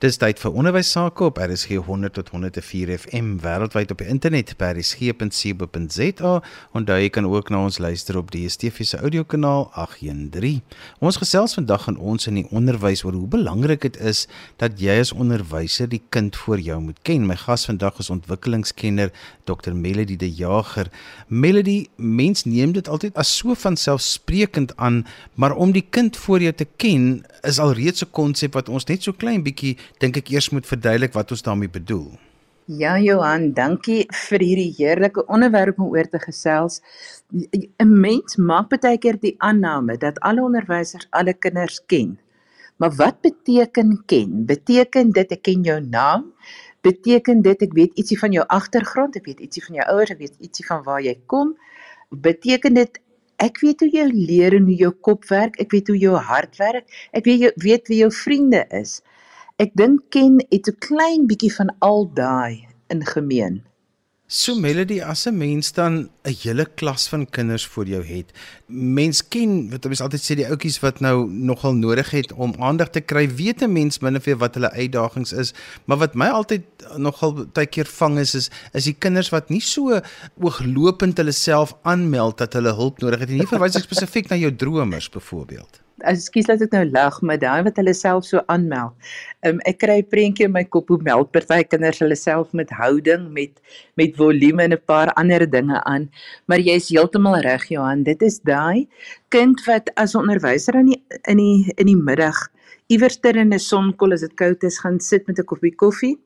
[0.00, 4.54] Dis tyd vir onderwys sake op RSG 100 tot 104 FM wêreldwyd op die internet
[4.56, 6.30] by rsg.co.za
[6.72, 10.62] en daar jy kan ook na ons luister op die DSTV se audiokanaal 813.
[11.04, 14.22] Ons gesels vandag aan ons in die onderwys oor hoe belangrik dit is
[14.62, 17.28] dat jy as onderwyser die kind voor jou moet ken.
[17.28, 19.12] My gas vandag is ontwikkelingskenner
[19.44, 20.88] Dr Melody De Jager.
[21.28, 25.04] Melody, mens neem dit altyd as so van selfsprekend aan,
[25.36, 29.02] maar om die kind voor jou te ken is alreeds 'n konsep wat ons net
[29.02, 32.18] so klein bietjie dink ek eers moet verduidelik wat ons daarmee bedoel.
[32.70, 36.78] Ja Johan, dankie vir hierdie heerlike onderwerp om oor te gesels.
[37.34, 42.18] 'n Mens maak baie keer die aanname dat alle onderwysers alle kinders ken.
[42.78, 44.46] Maar wat beteken ken?
[44.46, 46.32] Beteken dit ek ken jou naam?
[46.86, 50.18] Beteken dit ek weet ietsie van jou agtergrond, ek weet ietsie van jou ouers, ek
[50.18, 51.56] weet ietsie van waar jy kom?
[52.08, 53.00] Beteken dit
[53.36, 56.56] ek weet hoe jy leer en hoe jou kop werk, ek weet hoe jou hart
[56.56, 59.00] werk, ek weet jy weet wie jou vriende is
[59.60, 63.62] ek dink ken het 'n klein bietjie van al daai in gemeen.
[64.26, 68.32] So Melody as 'n mens dan 'n hele klas van kinders voor jou het.
[68.66, 72.90] Mens ken wat ons altyd sê die ouetjies wat nou nogal nodig het om aandag
[72.90, 75.52] te kry, weet 'n mens min of meer wat hulle uitdagings is,
[75.84, 76.62] maar wat my altyd
[76.96, 80.00] nogal baie keer vang is is is die kinders wat nie so
[80.38, 83.38] ooglopend hulle self aanmeld dat hulle hulp nodig het nie.
[83.38, 87.62] Nie verwys ek spesifiek na jou dromers byvoorbeeld ekskuus dat ek nou lag, maar daai
[87.66, 88.92] wat hulle self so aanmeld.
[89.46, 92.70] Um, ek kry 'n prentjie in my kop hoe meld party kinders hulle self met
[92.70, 93.60] houding, met
[93.96, 96.10] met volume en 'n paar ander dinge aan.
[96.46, 98.88] Maar jy's heeltemal reg Johan, dit is daai
[99.28, 102.48] kind wat as onderwyser in die in die in die middag
[102.90, 106.18] iewers ter in 'n sonkol as dit koud is gaan sit met 'n koppie koffie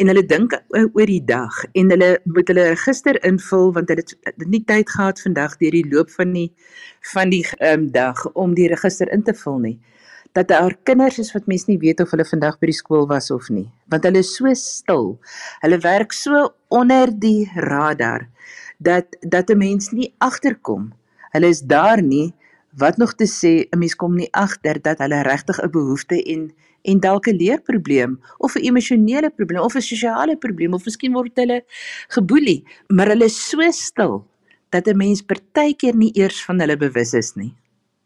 [0.00, 4.46] en hulle dink oor die dag en hulle moet hulle register invul want hulle het
[4.46, 6.48] nie tyd gehad vandag deur die loop van die
[7.14, 9.78] van die um, dag om die register in te vul nie.
[10.32, 13.30] Dat daar kinders is wat mens nie weet of hulle vandag by die skool was
[13.34, 15.18] of nie want hulle is so stil.
[15.64, 18.28] Hulle werk so onder die radar
[18.78, 20.92] dat dat 'n mens nie agterkom
[21.34, 22.34] hulle is daar nie.
[22.78, 26.52] Wat nog te sê 'n mens kom nie agter dat hulle regtig 'n behoefte en
[26.82, 31.36] en dalk 'n leerprobleem of 'n emosionele probleem of 'n sosiale probleem of miskien word
[31.36, 31.64] hulle
[32.08, 34.26] geboelie, maar hulle is so stil
[34.70, 37.54] dat 'n mens partykeer nie eers van hulle bewus is nie.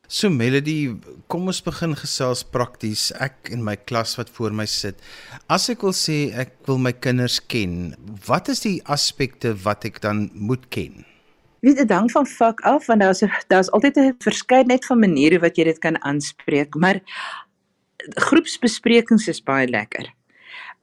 [0.08, 0.92] So Melody,
[1.32, 3.08] kom ons begin gesels prakties.
[3.24, 5.00] Ek en my klas wat voor my sit.
[5.48, 7.94] As ek wil sê ek wil my kinders ken,
[8.28, 11.06] wat is die aspekte wat ek dan moet ken?
[11.64, 15.56] Weet dit hang van vak af want daar's daar's altyd 'n verskeidenheid van maniere wat
[15.56, 17.00] jy dit kan aanspreek, maar
[18.28, 20.08] groepsbesprekings is baie lekker.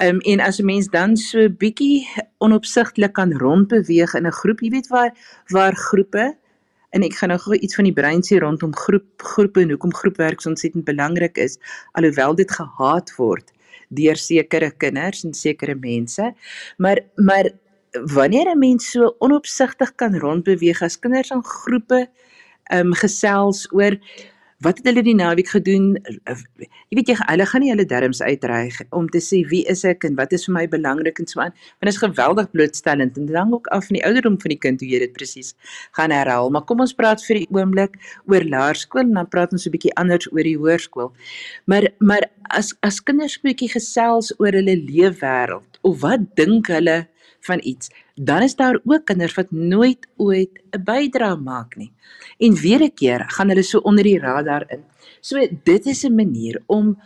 [0.01, 4.59] Ehm um, en as 'n mens dan so bietjie onopsigtelik kan rondbeweeg in 'n groep,
[4.61, 5.11] jy weet waar
[5.47, 6.37] waar groepe
[6.89, 9.93] en ek gaan nou gou iets van die brein sê rondom groep groepe en hoekom
[9.93, 11.57] groepwerk so ontsettend belangrik is
[11.91, 13.51] alhoewel dit gehaat word
[13.89, 16.33] deur sekere kinders en sekere mense.
[16.77, 17.51] Maar maar
[17.91, 22.07] wanneer 'n mens so onopsigtig kan rondbeweeg as kinders in groepe
[22.63, 23.97] ehm um, gesels oor
[24.61, 25.95] wat het hulle die naweek gedoen?
[26.27, 30.05] Jy weet jy hulle gaan nie hulle derms uitreig om te sê wie is ek
[30.07, 31.55] en wat is vir my belangrik en so aan.
[31.79, 34.83] Want dit is geweldig blootstellend en hang ook af van die ouderdom van die kind
[34.83, 35.55] hoe jy dit presies
[35.97, 36.51] gaan herhaal.
[36.53, 37.97] Maar kom ons praat vir die oomblik
[38.29, 41.11] oor laerskool en dan praat ons 'n bietjie anders oor die hoërskool.
[41.65, 47.07] Maar maar as as kinders 'n bietjie gesels oor hulle leefwêreld of wat dink hulle
[47.41, 51.91] van iets, dan is daar ook kinders wat nooit ooit 'n bydrae maak nie.
[52.37, 54.83] En weer 'n keer gaan hulle so onder die radar in.
[55.21, 56.97] So dit is 'n manier om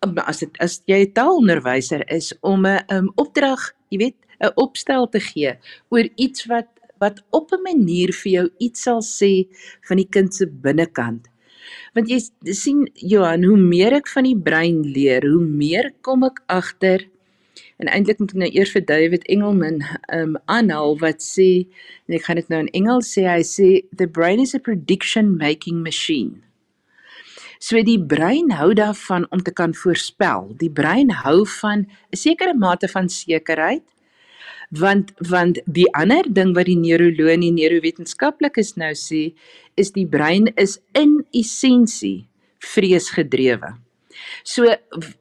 [0.00, 5.08] as dit as jy 'n taalonderwyser is om 'n um, opdrag, jy weet, 'n opstel
[5.08, 6.68] te gee oor iets wat
[6.98, 9.48] wat op 'n manier vir jou iets sal sê
[9.88, 11.28] van die kind se binnekant.
[11.94, 12.20] Want jy
[12.52, 17.08] sien Johan, hoe meer ek van die brein leer, hoe meer kom ek agter
[17.84, 19.82] En eintlik moet ek nou eers vir David Engelman
[20.16, 21.66] um aanhaal wat sê
[22.08, 25.34] en ek gaan dit nou in Engels sê hy sê the brain is a prediction
[25.36, 26.40] making machine.
[27.60, 30.54] So die brein hou daarvan om te kan voorspel.
[30.56, 33.84] Die brein hou van 'n sekere mate van sekerheid
[34.70, 39.34] want want die ander ding wat die neuroloog en die neurowetenskaplikes nou sê
[39.76, 42.24] is die brein is in essensie
[42.64, 43.83] vreesgedrewe.
[44.42, 44.68] So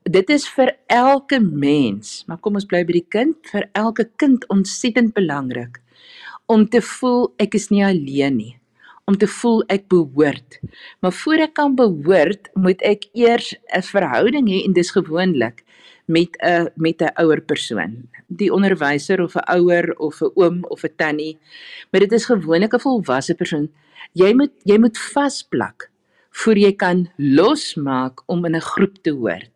[0.04, 4.48] dit is vir elke mens, maar kom ons bly by die kind, vir elke kind
[4.50, 5.80] ontsettend belangrik
[6.46, 8.54] om te voel ek is nie alleen nie
[9.10, 10.60] om te voel ek behoort.
[11.04, 15.64] Maar voor ek kan behoort, moet ek eers 'n verhouding hê en dis gewoonlik
[16.08, 20.84] met 'n met 'n ouer persoon, die onderwyser of 'n ouer of 'n oom of
[20.84, 21.38] 'n tannie.
[21.92, 23.70] Maar dit is gewoonlik 'n volwasse persoon.
[24.14, 25.92] Jy moet jy moet vasplak
[26.42, 29.54] voor jy kan losmaak om in 'n groep te hoort.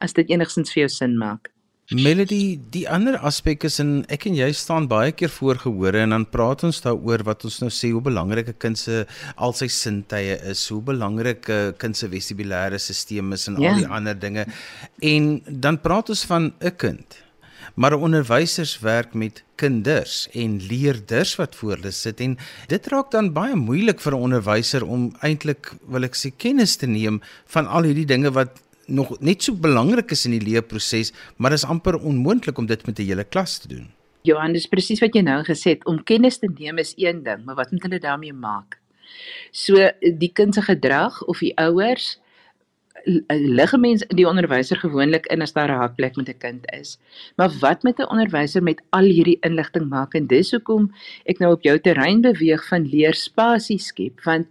[0.00, 1.52] as dit enigstens vir jou sin maak.
[1.90, 6.14] Melody, die ander aspek is in ek en jy staan baie keer voor gehore en
[6.14, 9.06] dan praat ons daaroor wat ons nou sê hoe belangrik 'n kind se
[9.36, 13.72] al sy sintuie is, hoe belangrik 'n kind se vestibulêre stelsel is en ja.
[13.72, 14.46] al die ander dinge.
[15.02, 17.18] En dan praat ons van 'n kind.
[17.74, 23.32] Maar onderwysers werk met kinders en leerders wat voor hulle sit en dit raak dan
[23.32, 27.82] baie moeilik vir 'n onderwyser om eintlik wil ek sê kennis te neem van al
[27.82, 31.98] hierdie dinge wat nog net so belangrik is in die leerproses, maar dit is amper
[31.98, 33.90] onmoontlik om dit met 'n hele klas te doen.
[34.22, 37.44] Johan, dis presies wat jy nou gesê het, om kennis te neem is een ding,
[37.44, 38.78] maar wat moet hulle daarmee maak?
[39.50, 42.18] So die kind se gedrag of die ouers
[43.04, 46.98] lig mense die onderwyser gewoonlik in as daar 'n hakplek met 'n kind is.
[47.36, 50.92] Maar wat met 'n onderwyser met al hierdie inligting maak en dis hoekom
[51.24, 54.46] ek nou op jou terrein beweeg van leerspasie skep want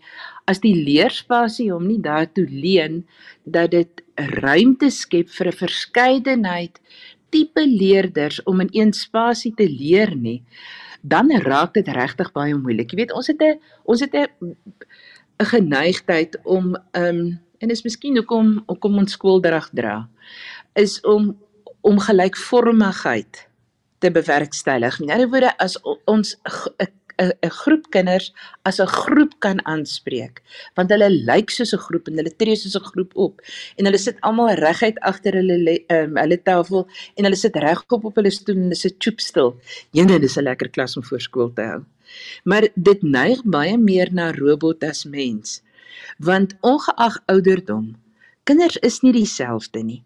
[0.46, 3.06] as die leerspasie hom nie daartoe leen
[3.44, 6.80] dat dit ruimte skep vir 'n verskeidenheid
[7.30, 10.44] tipe leerders om in een spasie te leer nie
[11.02, 12.92] dan raak dit regtig baie moeilik.
[12.92, 14.28] Jy weet ons het 'n ons het 'n
[15.40, 20.08] 'n geneigtheid om ehm um, en is miskien hoekom hoekom ons skooldrag dra
[20.80, 21.36] is om
[21.82, 23.46] om gelykvormigheid
[24.04, 25.00] te bewerkstellig.
[25.00, 26.88] In ander woorde as ons 'n
[27.20, 28.32] 'n groep kinders
[28.64, 30.42] as 'n groep kan aanspreek
[30.76, 33.42] want hulle lyk soos 'n groep en hulle tree soos 'n groep op
[33.78, 38.16] en hulle sit almal reguit agter hulle um, hulle tafel en hulle sit regop op
[38.16, 39.50] hulle stoel en hulle sit choop stil.
[39.92, 41.82] Jene dis 'n lekker klas om voor skool te hou.
[42.44, 45.62] Maar dit neig baie meer na robot as mens
[46.18, 47.96] want ongeag ouderdom
[48.50, 50.02] kinders is nie dieselfde nie.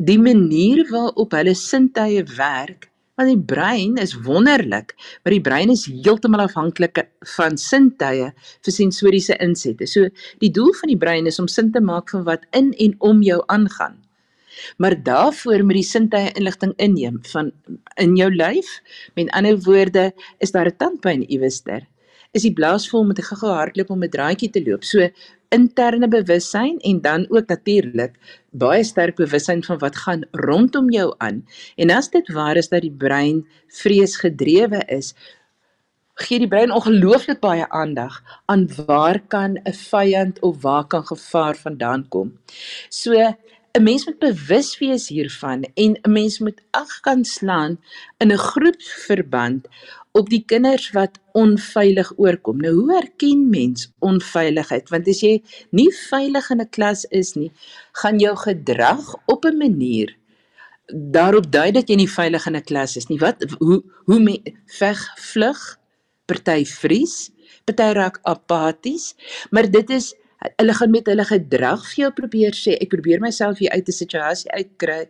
[0.00, 5.84] Die manier waarop hulle sintuie werk want die brein is wonderlik maar die brein is
[5.86, 7.04] heeltemal afhanklik
[7.36, 9.86] van sintuie vir sensoriese insette.
[9.86, 10.08] So
[10.42, 13.22] die doel van die brein is om sin te maak van wat in en om
[13.22, 14.00] jou aangaan.
[14.78, 17.52] Maar daarvoor moet die sintuie inligting inneem van
[18.00, 18.78] in jou lyf.
[19.14, 21.86] Met ander woorde is daar 'n tandpyn iewester
[22.34, 24.84] is die blaas vol met 'n gou-gou hardloop om 'n draadjie te loop.
[24.84, 25.08] So
[25.54, 28.12] interne bewussyn en dan ook natuurlik
[28.50, 31.44] baie sterk bewussyn van wat gaan rondom jou aan.
[31.76, 35.14] En as dit waar is dat die brein vreesgedrewe is,
[36.14, 41.56] gee die brein ongelooflik baie aandag aan waar kan 'n vyand of waar kan gevaar
[41.56, 42.38] vandaan kom.
[42.88, 43.12] So
[43.74, 47.78] 'n mens moet bewus wees hiervan en 'n mens moet ag kan slaan
[48.18, 49.68] in 'n groepsverband
[50.14, 52.60] op die kinders wat onveilig oorkom.
[52.62, 54.88] Nou hoe herken mens onveiligheid?
[54.92, 55.40] Want as jy
[55.74, 57.50] nie veilig in 'n klas is nie,
[57.92, 60.14] gaan jou gedrag op 'n manier
[60.92, 63.18] daarop dui dat jy nie veilig in 'n klas is nie.
[63.18, 65.78] Wat hoe hoe me, veg vlug,
[66.26, 67.30] party vries,
[67.64, 69.14] party raak apaties,
[69.50, 70.14] maar dit is
[70.56, 73.92] hulle gaan met hulle gedrag vir jou probeer sê ek probeer myself hier uit 'n
[73.92, 75.08] situasie uitkry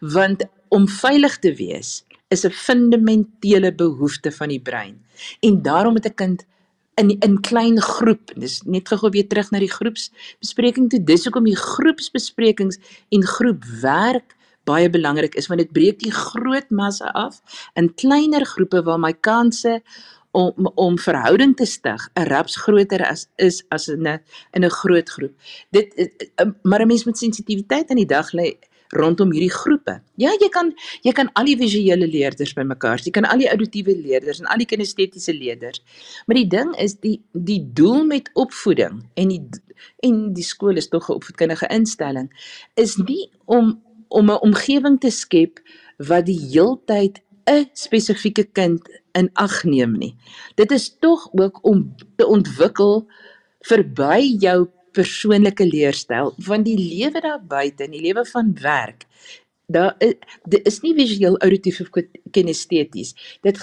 [0.00, 5.04] want om veilig te wees is 'n fundamentele behoefte van die brein.
[5.40, 6.46] En daarom moet 'n kind
[6.94, 11.04] in in klein groep, dis net gou weer terug na die groepsbespreking toe.
[11.04, 12.78] Dis hoekom die groepsbesprekings
[13.08, 17.40] en groepwerk baie belangrik is want dit breek die groot massa af
[17.78, 19.80] in kleiner groepe waar my kanse
[20.36, 24.20] om om verhouding te stig 'n raps groter as is as in 'n
[24.52, 25.34] in 'n groot groep.
[25.70, 25.88] Dit
[26.62, 28.56] maar 'n mens met sensitiwiteit aan die dag lê
[28.94, 30.00] rondom hierdie groepe.
[30.16, 30.72] Ja, jy kan
[31.02, 34.58] jy kan al die visuele leerders bymekaar, jy kan al die auditiewe leerders en al
[34.62, 35.82] die kinestetiese leerders.
[36.26, 39.42] Maar die ding is die die doel met opvoeding en die
[40.06, 42.30] en die skool is tog 'n opvoedkundige instelling
[42.74, 45.60] is nie om om 'n omgewing te skep
[45.98, 48.82] wat die heeltyd 'n spesifieke kind
[49.12, 50.16] in ag neem nie.
[50.54, 53.06] Dit is tog ook om te ontwikkel
[53.60, 59.06] verby jou persoonlike leerstyl want die lewe daar buite en die lewe van werk
[59.66, 59.96] daar
[60.44, 61.90] dit is nie visueel auditief of
[62.30, 63.14] kinesteties.
[63.42, 63.58] Dit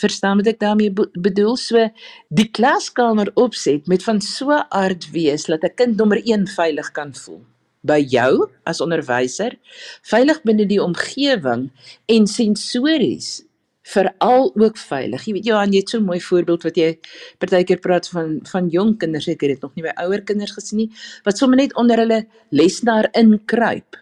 [0.00, 1.56] verstaan wat ek daarmee bedoel?
[1.60, 1.88] So
[2.28, 7.14] die klaskamer opset met van so aard wees dat 'n kind nommer 1 veilig kan
[7.14, 7.44] voel.
[7.80, 9.58] By jou as onderwyser
[10.02, 11.70] veilig binne die omgewing
[12.06, 13.44] en sensories
[13.88, 15.24] veral ook veilig.
[15.24, 16.98] Jy weet Johan, jy het so 'n mooi voorbeeld wat jy
[17.38, 20.78] partykeer praat van van jong kinders, ek het dit nog nie by ouer kinders gesien
[20.78, 20.90] nie,
[21.24, 23.96] wat sommer net onder hulle lesenaar inkruip.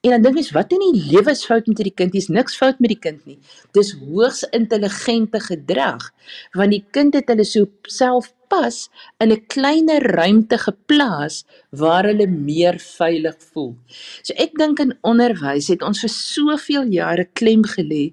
[0.00, 2.12] En dan dink mens, wat in die lewe is fout met hierdie kind?
[2.12, 3.38] Hier's niks fout met die kind nie.
[3.72, 6.12] Dis hoogs intelligente gedrag,
[6.54, 8.88] want die kind het hulle so self pas
[9.20, 13.74] in 'n kleiner ruimte geplaas waar hulle meer veilig voel.
[14.22, 18.12] So ek dink in onderwys het ons vir soveel jare klem gelê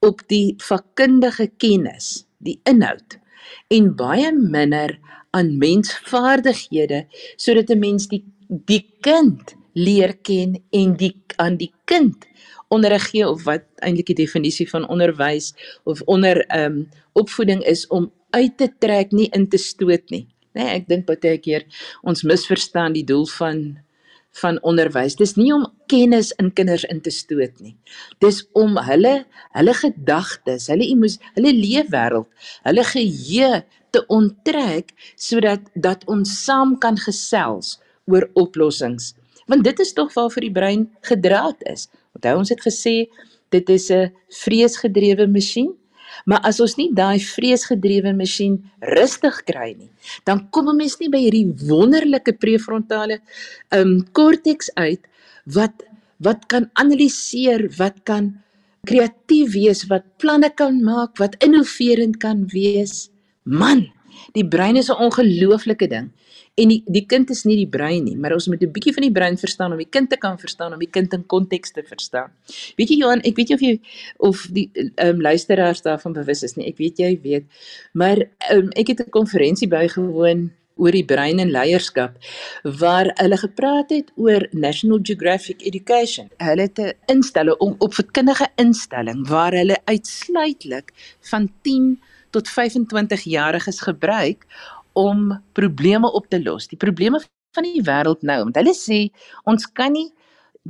[0.00, 3.18] op die vakkundige kennis, die inhoud
[3.68, 4.98] en baie minder
[5.30, 12.26] aan mensvaardighede sodat 'n mens die die kind leer ken en die aan die kind
[12.68, 15.52] onderrig gee of wat eintlik die definisie van onderwys
[15.84, 20.26] of onder ehm um, opvoeding is om uit te trek nie in te stoot nie.
[20.56, 21.64] Nee, ek dink baie keer
[22.04, 23.64] ons misverstaan die doel van
[24.40, 25.18] van onderwys.
[25.20, 27.74] Dis nie om kennis in kinders in te stoot nie.
[28.24, 29.12] Dis om hulle
[29.52, 32.28] hulle gedagtes, hulle emosie, hulle leefwêreld,
[32.64, 33.62] hulle geheue
[33.92, 37.76] te onttrek sodat dat ons saam kan gesels
[38.08, 39.12] oor oplossings.
[39.50, 41.90] Want dit is tog waarvoor die brein gedraad is.
[42.16, 42.96] Onthou ons het gesê
[43.52, 45.74] dit is 'n vreesgedrewe masjien.
[46.26, 48.58] Maar as ons nie daai vreesgedrewe masjien
[48.94, 49.90] rustig kry nie,
[50.24, 53.20] dan kom 'n mens nie by hierdie wonderlike prefrontale
[53.70, 55.00] um korteks uit
[55.46, 55.82] wat
[56.22, 58.38] wat kan analiseer, wat kan
[58.86, 63.10] kreatief wees, wat planne kan maak, wat innoverend kan wees.
[63.42, 63.88] Man,
[64.34, 66.10] die brein is 'n ongelooflike ding.
[66.60, 69.06] En die die kind is nie die brein nie, maar ons moet 'n bietjie van
[69.06, 71.82] die brein verstaan om die kind te kan verstaan, om die kind in konteks te
[71.82, 72.30] verstaan.
[72.76, 73.80] Weet jy Johan, ek weet nie of jy
[74.18, 76.66] of die ehm um, luisteraars daarvan bewus is nie.
[76.68, 77.44] Ek weet jy weet.
[77.92, 78.18] Maar
[78.50, 82.16] ehm um, ek het 'n konferensie bygewoon oor die brein en leierskap
[82.62, 86.28] waar hulle gepraat het oor National Geographic Education.
[86.36, 93.80] Hulle het 'n instelling om opvoedkundige instelling waar hulle uitsluitlik van 10 tot 25 jariges
[93.80, 94.46] gebruik
[94.98, 96.68] om probleme op te los.
[96.68, 97.20] Die probleme
[97.56, 99.06] van die wêreld nou, want hulle sê
[99.48, 100.10] ons kan nie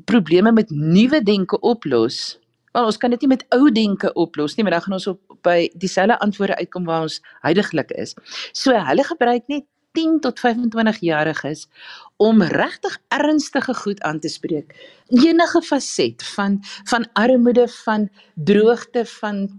[0.09, 2.38] probleme met nuwe denke oplos.
[2.73, 5.21] Want ons kan dit nie met ou denke oplos nie, maar dan gaan ons op
[5.45, 8.17] by dieselfde antwoorde uitkom waar ons heidaglik is.
[8.57, 11.67] So hulle gebruik net 10 tot 25 jariges
[12.17, 14.73] om regtig ernstige goed aan te spreek.
[15.12, 19.50] Enige faset van van armoede, van droogte, van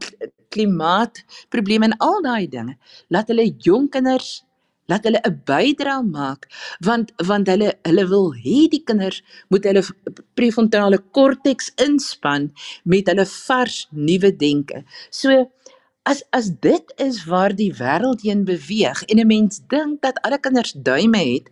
[0.49, 2.77] klimaatprobleme en al daai dinge.
[3.13, 4.41] Laat hulle jong kinders
[4.89, 6.47] laat hulle 'n bydrae maak
[6.87, 9.83] want want hulle hulle wil hê die kinders moet hulle
[10.37, 12.51] prefrontale korteks inspann
[12.85, 14.83] met hulle vars nuwe denke.
[15.09, 15.29] So
[16.03, 20.39] as as dit is waar die wêreld heen beweeg en 'n mens dink dat alle
[20.39, 21.47] kinders duime het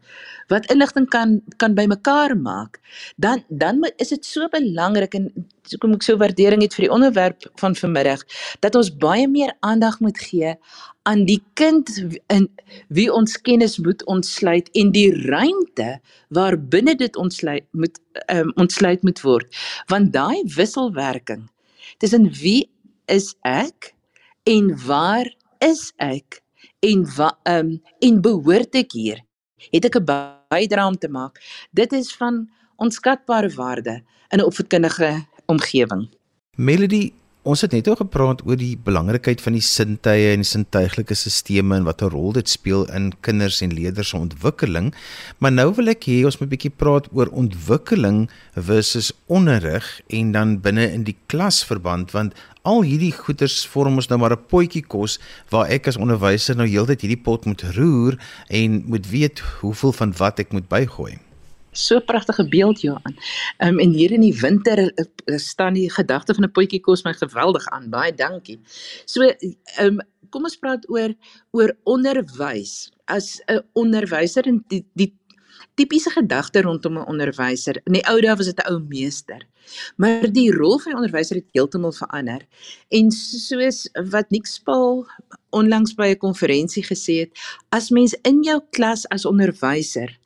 [0.47, 2.79] wat inligting kan kan bymekaar maak,
[3.15, 5.31] dan dan is dit so belangrik en
[5.63, 8.23] so kom ek so waardering het vir die onderwerp van vanmiddag
[8.59, 10.55] dat ons baie meer aandag moet gee
[11.03, 11.87] aan die kind
[12.27, 12.49] in
[12.87, 19.03] wie ons kennis moet ontsluit en die ruimte waar binne dit ontsluit moet um, ontsluit
[19.03, 19.47] moet word.
[19.87, 21.49] Want daai wisselwerking
[21.97, 22.69] tussen wie
[23.05, 23.95] is ek
[24.43, 26.41] en waar is ek?
[26.79, 29.21] En wat um, en behoort ek hier?
[29.69, 30.05] Het ek 'n
[30.49, 31.37] bydrae om te maak?
[31.71, 36.09] Dit is van onskatbare waarde in 'n opvoedkundige omgewing.
[36.55, 41.73] Melody Ons het net oor gepraat oor die belangrikheid van die sintuie en sintuiglike stelsels
[41.73, 44.93] en wat 'n rol dit speel in kinders en leerders se ontwikkeling.
[45.39, 50.31] Maar nou wil ek hê ons moet 'n bietjie praat oor ontwikkeling versus onderrig en
[50.31, 54.83] dan binne in die klasverband want al hierdie goeters vorm ons nou maar 'n potjie
[54.85, 58.17] kos waar ek as onderwyser nou heeltyd hierdie pot moet roer
[58.49, 61.17] en moet weet hoeveel van wat ek moet bygooi.
[61.71, 63.15] So pragtige beeld Johan.
[63.57, 67.03] Ehm um, en hier in die winter uh, staan die gedagte van 'n potjie kos
[67.03, 67.89] my geweldig aan.
[67.89, 68.59] Baie dankie.
[69.05, 69.99] So ehm um,
[70.29, 71.13] kom ons praat oor
[71.51, 72.91] oor onderwys.
[73.05, 75.13] As 'n onderwyser en die die
[75.75, 77.81] tipiese gedagte rondom 'n onderwyser.
[77.85, 79.47] In die ou dae was dit 'n ou meester.
[79.97, 82.41] Maar die rol van die onderwyser het heeltemal verander.
[82.89, 85.05] En soos wat Nick Spaal
[85.49, 87.31] onlangs by 'n konferensie gesê het,
[87.69, 90.19] as mens in jou klas as onderwyser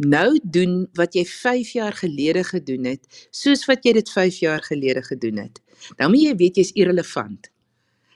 [0.00, 4.62] nou doen wat jy 5 jaar gelede gedoen het, soos wat jy dit 5 jaar
[4.62, 5.60] gelede gedoen het.
[5.96, 7.50] Dan moet jy weet jy's irrelevant.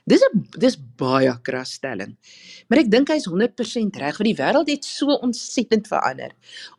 [0.05, 2.13] Dis 'n dis baie krasstelling.
[2.69, 6.31] Maar ek dink hy's 100% reg want die wêreld het so ontsettend verander.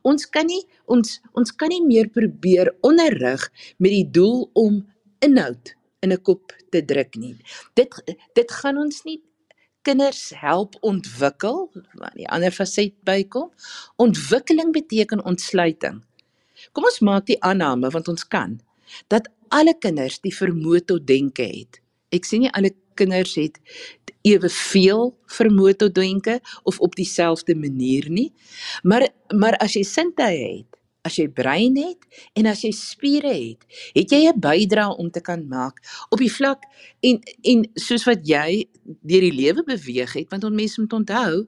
[0.02, 4.86] Ons kan nie ons ons kan nie meer probeer onderrig met die doel om
[5.18, 7.34] inhoud in 'n kop te druk nie.
[7.74, 7.90] Dit
[8.34, 9.20] dit gaan ons nie
[9.82, 13.50] kinders help ontwikkel, waar die ander faset bykom.
[13.96, 16.02] Ontwikkeling beteken ontsluiting.
[16.72, 18.60] Kom ons maak die aanname want ons kan
[19.08, 21.80] dat alle kinders die vermoë tot denke het.
[22.14, 23.60] Ek sê nie alle kinders het
[24.26, 28.32] eweveel vermoë tot denke of op dieselfde manier nie.
[28.82, 30.75] Maar maar as jy sintuie het,
[31.06, 33.62] as jy brein het en as jy spiere het,
[33.94, 36.62] het jy 'n bydrae om te kan maak op die vlak
[37.02, 38.66] en en soos wat jy
[39.02, 41.46] deur die lewe beweeg het want ons mense moet onthou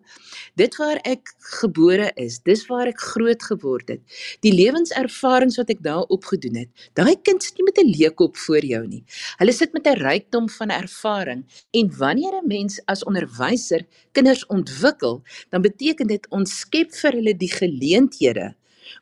[0.58, 4.02] dit waar ek gebore is, dis waar ek groot geword het.
[4.44, 6.70] Die lewenservarings wat ek daar opgedoen het.
[6.98, 9.04] Daai kind sit nie met 'n leekop voor jou nie.
[9.38, 15.22] Hulle sit met 'n rykdom van ervaring en wanneer 'n mens as onderwyser kinders ontwikkel,
[15.50, 18.54] dan beteken dit ons skep vir hulle die geleenthede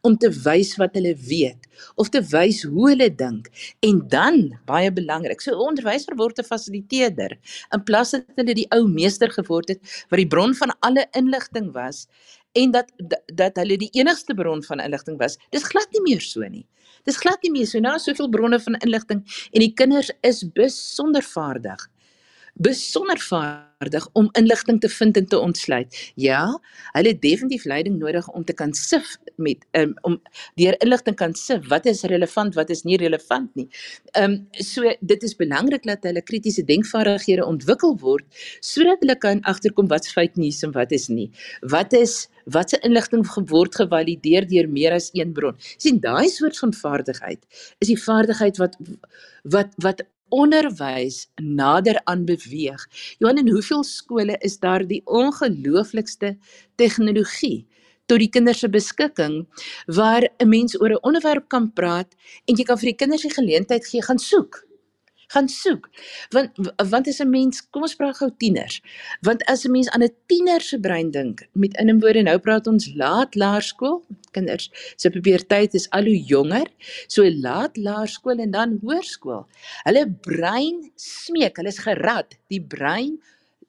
[0.07, 3.50] om te wys wat hulle weet of te wys hoe hulle dink.
[3.87, 7.38] En dan baie belangrik so 'n onderwyser word 'n fasiliteerder.
[7.73, 11.73] In plaas dat hulle die ou meester geword het wat die bron van alle inligting
[11.73, 12.07] was
[12.52, 12.90] en dat
[13.35, 15.37] dat hulle die enigste bron van inligting was.
[15.50, 16.66] Dis glad nie meer so nie.
[17.05, 17.78] Dis glad nie meer so.
[17.78, 21.88] Nou soveel bronne van inligting en die kinders is besonder vaardig
[22.57, 26.13] besonder vaardig om inligting te vind en te ontsluit.
[26.15, 26.61] Ja,
[26.93, 30.17] hulle het definitief leiding nodig om te kan sif met um, om
[30.55, 33.69] deur inligting kan sif wat is relevant, wat is nie relevant nie.
[34.13, 38.25] Ehm um, so dit is belangrik dat hulle kritiese denkvaardighede ontwikkel word
[38.61, 41.31] sodat hulle kan agterkom wat's fake nuus en wat is nie.
[41.61, 45.57] Wat is wat se inligting word gevalideer deur meer as een bron.
[45.77, 47.43] sien daai soort van vaardigheid
[47.79, 48.77] is die vaardigheid wat
[49.43, 52.88] wat wat onderwys nader aan beweeg.
[53.18, 56.37] Johan, in hoeveel skole is daar die ongelooflikste
[56.76, 57.66] tegnologie
[58.06, 59.47] tot die kinders se beskikking
[59.87, 62.14] waar 'n mens oor 'n onderwerp kan praat
[62.47, 64.66] en jy kan vir die kinders die geleentheid gee gaan soek
[65.33, 65.88] gaan soek.
[66.35, 66.50] Want
[66.90, 68.80] want as 'n mens, kom ons praat gou tieners.
[69.21, 72.38] Want as 'n mens aan 'n tiener se brein dink, met in 'n woorde nou
[72.38, 76.68] praat ons laat laerskool, kinders se puberteit is al hoe jonger,
[77.06, 79.47] so laat laerskool en dan hoërskool.
[79.85, 82.37] Hulle brein smeek, hulle is gerad.
[82.49, 83.18] Die brein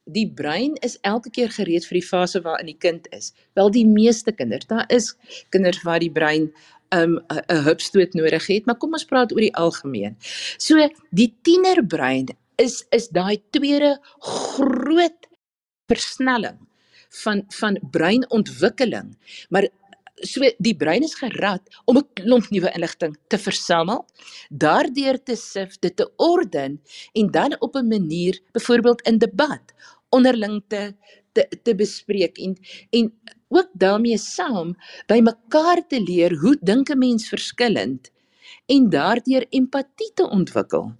[0.08, 3.34] Die brein is elke keer gereed vir die fase waarin die kind is.
[3.60, 5.16] Wel die meeste kinders, daar is
[5.52, 6.48] kinders waar die brein
[6.96, 10.16] um 'n hupstoot nodig het, maar kom ons praat oor die algemeen.
[10.58, 15.28] So die tienerbrein is is daai tweede groot
[15.88, 16.58] versnelling
[17.24, 19.18] van van breinontwikkeling.
[19.50, 19.70] Maar
[20.26, 24.06] so die brein is gerad om 'n klomp nuwe inligting te versamel,
[24.50, 26.82] daardeur te sif, dit te orden
[27.14, 29.74] en dan op 'n manier byvoorbeeld in debat
[30.10, 30.96] onderling te
[31.38, 32.58] te te bespreek en
[33.00, 33.10] en
[33.54, 34.76] ook daarmee saam
[35.08, 38.12] by mekaar te leer hoe dink 'n mens verskillend
[38.68, 40.92] en daardeur empatie te ontwikkel.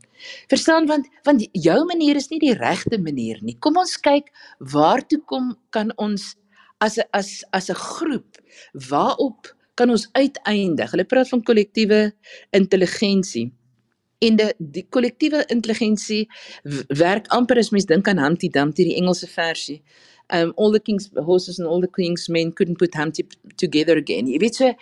[0.48, 3.58] Verstaan want want jou manier is nie die regte manier nie.
[3.60, 4.32] Kom ons kyk
[4.74, 6.36] waartoe kom kan ons
[6.80, 8.38] as 'n as as 'n groep
[8.90, 10.92] waarop kan ons uiteindig.
[10.92, 12.12] Hulle praat van kollektiewe
[12.52, 13.52] intelligensie.
[14.20, 16.28] En die die kollektiewe intelligensie
[16.88, 19.84] werk amper as mens dink aan Humpty Dumpty die Engelse versie
[20.30, 23.26] um all the king's horses and all the queen's men couldn't put Humpty
[23.58, 24.28] together again.
[24.28, 24.74] Jy weet so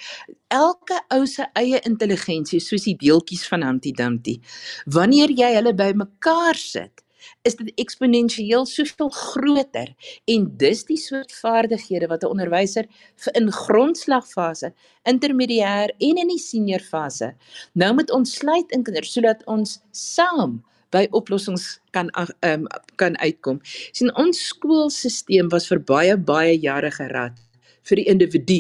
[0.50, 4.40] elke ou se eie intelligensie soos die deeltjies van Humpty Dumpty.
[4.86, 7.06] Wanneer jy hulle bymekaar sit,
[7.46, 9.92] is dit eksponensieel soveel groter
[10.32, 12.86] en dis die soort vaardighede wat 'n onderwyser
[13.24, 14.74] vir in grondslagfase,
[15.06, 17.36] intermediêr en in die seniorfase
[17.74, 22.10] nou moet ontsluit in kinders sodat ons saam by oplossings kan
[22.42, 23.60] um, kan uitkom.
[23.92, 27.40] sien ons skoolstelsel was vir baie baie jare gerad
[27.86, 28.60] vir die individu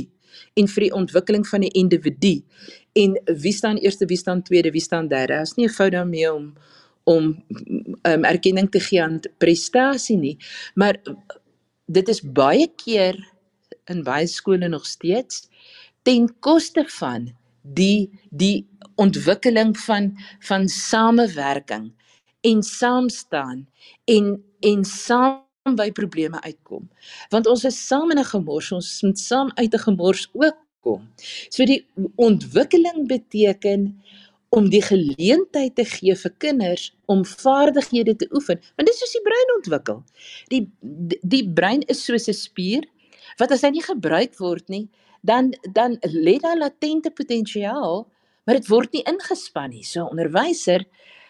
[0.55, 2.43] en vir die ontwikkeling van die individu.
[2.95, 5.33] En wie staan eerste, wie staan tweede, wie staan derde?
[5.33, 6.53] Daar's nie 'n fout daarmee om
[7.05, 7.43] om
[8.01, 10.37] um, erkenning te gee aan prestasie nie,
[10.73, 10.97] maar
[11.85, 13.19] dit is baie keer
[13.85, 15.47] in baie skole nog steeds
[16.03, 17.29] ten koste van
[17.61, 20.13] die die ontwikkeling van
[20.47, 21.91] van samewerking
[22.49, 23.65] en saam staan
[24.05, 26.89] en en saam by probleme uitkom.
[27.33, 31.09] Want ons is saam in 'n gemors, ons moet saam uit 'n gemors ook kom.
[31.49, 31.81] So die
[32.15, 34.01] ontwikkeling beteken
[34.49, 38.61] om die geleentheid te gee vir kinders om vaardighede te oefen.
[38.75, 40.03] Want dit is soos die brein ontwikkel.
[40.53, 42.83] Die die, die brein is soos 'n spier
[43.39, 44.87] wat as hy nie gebruik word nie,
[45.21, 48.07] dan dan lê daar latente potensiaal,
[48.45, 49.83] maar dit word nie ingespan nie.
[49.83, 50.85] So onderwyser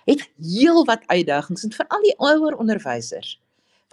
[0.06, 3.36] het heelwat uitdagings en veral die ouer onderwysers.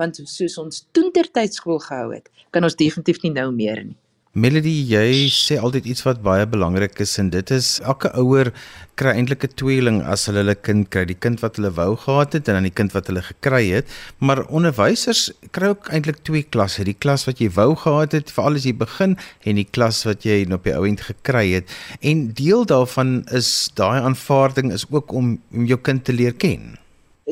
[0.01, 3.98] Want soos ons toentertyd skool gehou het, kan ons definitief nie nou meer nie.
[4.33, 8.49] Melody, jy sê altyd iets wat baie belangrik is en dit is elke ouer
[8.97, 12.33] kry eintlik 'n tweeling as hulle hulle kind kry, die kind wat hulle wou gehad
[12.33, 13.92] het en dan die kind wat hulle gekry het.
[14.25, 18.57] Maar onderwysers kry ook eintlik twee klasse, die klas wat jy wou gehad het veral
[18.57, 21.68] as jy begin en die klas wat jy op die ou end gekry het.
[22.01, 26.79] En deel daarvan is daai aanvaarding is ook om om jou kind te leer ken.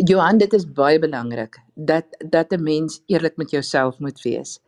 [0.05, 4.61] Johan, dit is baie belangrik dat dat 'n mens eerlik met jouself moet wees.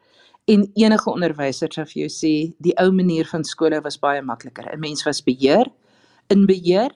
[0.45, 4.67] En enige onderwyser sou vir jou sê die ou manier van skole was baie makliker.
[4.75, 5.71] 'n Mens was beheer,
[6.29, 6.91] in beheer.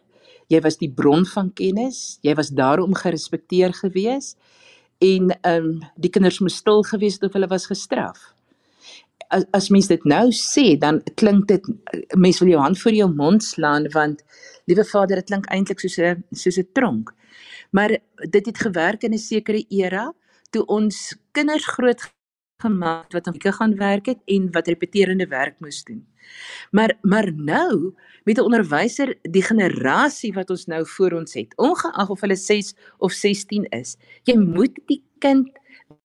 [0.48, 2.18] Jy was die bron van kennis.
[2.22, 4.35] Jy was daarom gerespekteer gewees
[4.98, 8.32] en ehm um, die kinders moes stil gewees het of hulle was gestraf.
[9.28, 11.62] As as mens dit nou sê, dan klink dit
[12.16, 14.22] mens wil jou hand voor jou mond slaan want
[14.66, 17.14] liewe Vader, dit klink eintlik soos 'n soos 'n tronk.
[17.70, 17.98] Maar
[18.30, 20.12] dit het gewerk in 'n sekere era
[20.50, 22.00] toe ons kinders groot
[22.62, 26.07] gemaak wat aan weke gaan werk het en wat repeterende werk moes doen.
[26.71, 32.09] Maar maar nou met 'n onderwyser die generasie wat ons nou voor ons het, ongeag
[32.11, 35.49] of hulle 6 of 16 is, jy moet die kind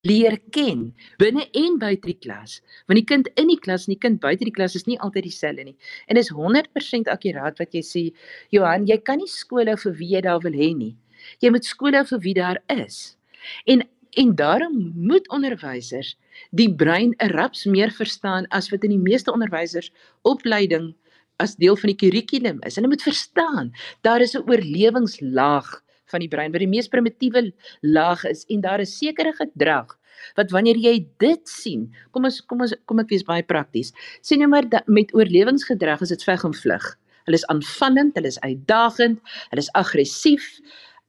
[0.01, 2.61] leer ken binne en buite die klas.
[2.85, 5.23] Want die kind in die klas en die kind buite die klas is nie altyd
[5.23, 5.77] dieselfde nie.
[6.07, 8.13] En dis 100% akkuraat wat jy sê,
[8.49, 10.95] Johan, jy kan nie skool hou vir wie jy daar wil hê nie.
[11.39, 13.17] Jy moet skool hou vir wie daar is.
[13.65, 16.17] En en daarom moet onderwysers
[16.51, 19.91] die brein 'n raps meer verstaan as wat in die meeste onderwysers
[20.21, 20.93] opleiding
[21.39, 22.75] as deel van die kurrikulum is.
[22.75, 28.25] Hulle moet verstaan daar is 'n oorlewingslaag van die brein wat die mees primitiewe laag
[28.25, 29.97] is en daar is sekere gedrag
[30.37, 33.91] wat wanneer jy dit sien, kom ons kom ons kom ek wees baie prakties.
[34.21, 36.87] Sien nou maar dat, met oorlewingsgedrag is dit veg en vlug.
[37.27, 40.47] Hulle is aanvallend, hulle is uitdagend, hulle is aggressief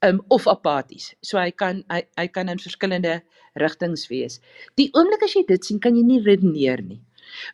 [0.07, 1.13] um, of apaties.
[1.25, 3.21] So hy kan hy, hy kan in verskillende
[3.61, 4.41] rigtings wees.
[4.81, 7.01] Die oomblik as jy dit sien, kan jy nie redeneer nie.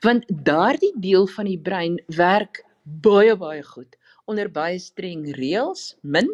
[0.04, 3.96] Want daardie deel van die brein werk baie baie goed
[4.28, 6.28] onder baie streng reëls, min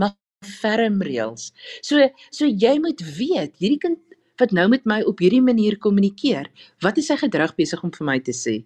[0.00, 0.14] maar
[0.60, 1.50] ferm reëls.
[1.84, 2.00] So
[2.32, 4.00] so jy moet weet, hierdie kind
[4.40, 6.48] wat nou met my op hierdie manier kommunikeer,
[6.82, 8.62] wat is sy gedrag besig om vir my te sê?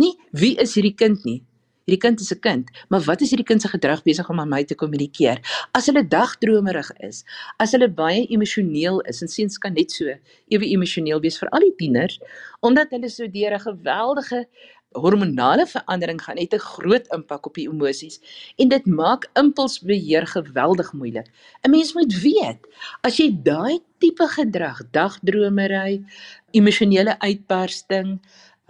[0.00, 1.40] Nie wie is hierdie kind nie,
[1.84, 4.48] hierdie kind is 'n kind, maar wat is hierdie kind se gedrag besig om aan
[4.48, 5.38] my te kommunikeer?
[5.72, 7.24] As hulle dagdromerig is,
[7.58, 10.04] as hulle baie emosioneel is en seuns kan net so
[10.48, 12.18] ewe emosioneel wees vir al die tieners,
[12.62, 14.46] omdat hulle so deur 'n geweldige
[14.94, 18.20] hormonale verandering gaan het 'n groot impak op die emosies
[18.56, 21.26] en dit maak impulsbeheer geweldig moeilik.
[21.62, 22.60] 'n Mens moet weet,
[23.02, 26.04] as jy daai tipe gedrag, dagdromery,
[26.50, 28.20] emosionele uitbarsting,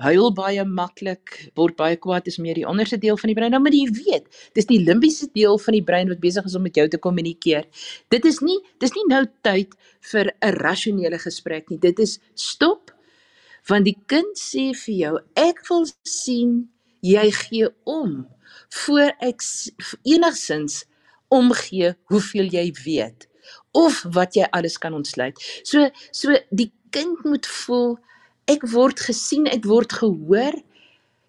[0.02, 3.52] huil baie maklik, word baie kwaad is meer die onderste deel van die brein.
[3.54, 4.26] Nou moet jy weet,
[4.58, 7.68] dis die limbiese deel van die brein wat besig is om met jou te kommunikeer.
[8.10, 9.74] Dit is nie dis nie nou tyd
[10.10, 11.78] vir 'n rasionele gesprek nie.
[11.78, 12.90] Dit is stop.
[13.68, 16.68] Want die kind sê vir jou, ek wil sien
[17.00, 18.26] jy gee om
[18.68, 19.40] voor ek
[20.04, 20.84] enigsins
[21.28, 23.28] omgee hoeveel jy weet
[23.72, 25.38] of wat jy alles kan ontsluit.
[25.62, 27.98] So so die kind moet voel
[28.50, 30.56] ek word gesien, ek word gehoor.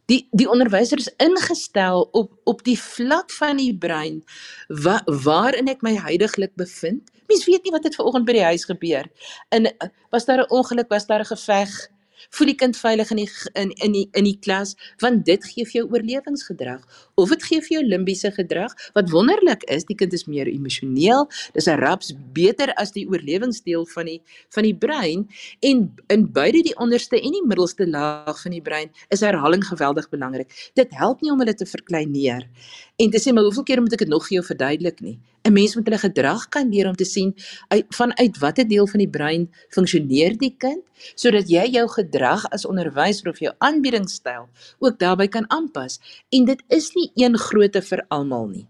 [0.05, 4.21] Die die onderwyser is ingestel op op die vlak van die brein
[4.69, 7.09] wa, waarin ek my heidaglik bevind.
[7.25, 9.09] Mens weet nie wat het ver oggend by die huis gebeur.
[9.49, 9.65] In
[10.13, 11.89] was daar 'n ongeluk, was daar 'n geveg?
[12.29, 15.65] Voel die kind veilig in die in in die in die klas want dit gee
[15.65, 16.81] vir jou oorlewingsgedrag.
[17.15, 21.27] Of dit gee vir jou limbiese gedrag wat wonderlik is die kind is meer emosioneel
[21.53, 25.27] dis 'n raps beter as die oorlewingsdeel van die van die brein
[25.61, 30.09] en in beide die onderste en die middelste laag van die brein is herhaling geweldig
[30.09, 32.47] belangrik dit help nie om hulle te verkleineer
[32.95, 35.53] en te sê maar hoeveel keer moet ek dit nog vir jou verduidelik nie 'n
[35.53, 37.35] mens moet hulle gedrag kan leer om te sien
[37.67, 40.81] uit vanuit watter deel van die brein funksioneer die kind
[41.15, 44.47] sodat jy jou gedrag as onderwyser of jou aanbiedingstyl
[44.79, 45.99] ook daarbey kan aanpas
[46.33, 48.65] en dit is nie een grootte vir almal nie.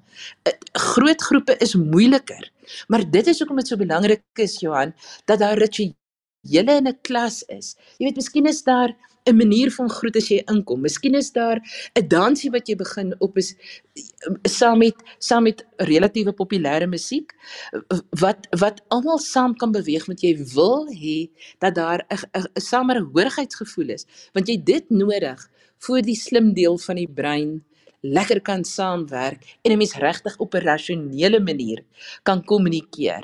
[0.74, 2.52] Groot groepe is moeiliker,
[2.88, 4.94] maar dit is hoekom dit so belangrik is Johan
[5.26, 7.76] dat daar rituele in 'n klas is.
[7.98, 10.82] Jy weet miskien is daar 'n manier van groet as jy inkom.
[10.82, 11.60] Miskien is daar
[11.96, 13.56] 'n dansie wat jy begin op is
[14.44, 17.34] saam met saam met relatiewe populêre musiek
[18.22, 24.06] wat wat almal saam kan beweeg met jy wil hê dat daar 'n samerhorigheidsgevoel is,
[24.34, 25.50] want jy dit nodig
[25.88, 27.64] vir die slim deel van die brein
[28.02, 31.84] lekker kan saamwerk en 'n mens regtig op 'n rasionele manier
[32.24, 33.24] kan kommunikeer.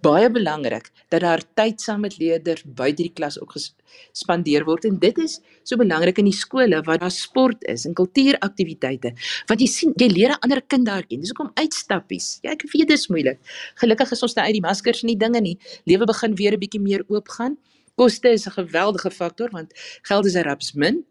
[0.00, 4.94] Baie belangrik dat daar tyd saam met leerders buite die klas ook gespandeer word en
[5.02, 5.34] dit is
[5.68, 9.12] so belangrik in die skole waar daar sport is en kultuuraktiwiteite
[9.50, 12.64] want jy sien jy leer 'n ander kind daar ken dis hoekom uitstappies ja ek
[12.72, 13.38] weet dit is moeilik.
[13.82, 15.58] Gelukkig is ons nou uit die maskers en die dinge nie.
[15.84, 17.58] Lewe begin weer 'n bietjie meer oop gaan
[17.96, 19.76] koste is 'n geweldige faktor want
[20.08, 21.04] geld is 'n raps min.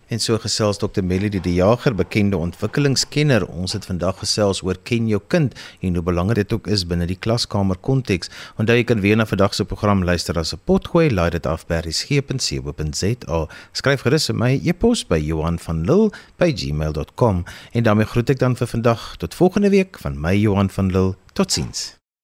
[0.07, 3.47] En so gesels Dr Melody die Jager, bekende ontwikkelingskenner.
[3.51, 7.09] Ons het vandag gesels oor ken jou kind en hoe belangrik dit ook is binne
[7.11, 8.31] die klaskamer konteks.
[8.61, 11.66] Onthou jy kan weer na vandag se program luister as 'n potgooi, laai dit af
[11.66, 13.49] by resgep.co.za.
[13.73, 18.38] Skryf gerus vir my e-pos by Johan van Lille by gmail.com en daarmee groet ek
[18.38, 21.16] dan vir vandag tot volgende week van my Johan van Lille.
[21.33, 22.06] Totsiens.